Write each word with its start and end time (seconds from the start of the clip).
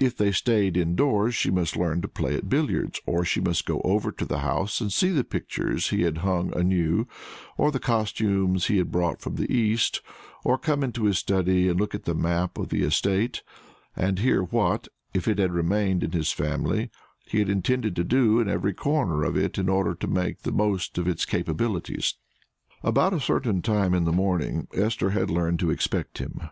If 0.00 0.16
they 0.16 0.30
staid 0.30 0.76
indoors, 0.76 1.34
she 1.34 1.50
must 1.50 1.76
learn 1.76 2.00
to 2.02 2.06
play 2.06 2.36
at 2.36 2.48
billiards, 2.48 3.00
or 3.06 3.24
she 3.24 3.40
must 3.40 3.66
go 3.66 3.80
over 3.80 4.14
the 4.16 4.38
house 4.38 4.80
and 4.80 4.92
see 4.92 5.08
the 5.08 5.24
pictures 5.24 5.88
he 5.90 6.02
had 6.02 6.18
had 6.18 6.24
hung 6.24 6.56
anew, 6.56 7.08
or 7.58 7.72
the 7.72 7.80
costumes 7.80 8.66
he 8.66 8.78
had 8.78 8.92
brought 8.92 9.20
from 9.20 9.34
the 9.34 9.52
East; 9.52 10.00
or 10.44 10.58
come 10.58 10.84
into 10.84 11.06
his 11.06 11.18
study 11.18 11.68
and 11.68 11.80
look 11.80 11.92
at 11.92 12.04
the 12.04 12.14
map 12.14 12.56
of 12.56 12.68
the 12.68 12.84
estate, 12.84 13.42
and 13.96 14.20
hear 14.20 14.44
what 14.44 14.86
if 15.12 15.26
it 15.26 15.40
had 15.40 15.50
remained 15.50 16.04
in 16.04 16.12
his 16.12 16.30
family 16.30 16.88
he 17.26 17.40
had 17.40 17.48
intended 17.48 17.96
to 17.96 18.04
do 18.04 18.38
in 18.38 18.48
every 18.48 18.74
corner 18.74 19.24
of 19.24 19.36
it 19.36 19.58
in 19.58 19.68
order 19.68 19.92
to 19.92 20.06
make 20.06 20.42
the 20.42 20.52
most 20.52 20.98
of 20.98 21.08
its 21.08 21.24
capabilities. 21.26 22.14
About 22.84 23.12
a 23.12 23.18
certain 23.18 23.60
time 23.60 23.92
in 23.92 24.04
the 24.04 24.12
morning 24.12 24.68
Esther 24.72 25.10
had 25.10 25.30
learned 25.30 25.58
to 25.58 25.70
expect 25.72 26.18
him. 26.18 26.42